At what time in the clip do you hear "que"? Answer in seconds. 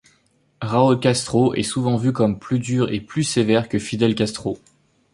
3.69-3.77